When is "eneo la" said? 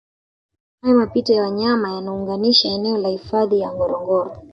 2.69-3.09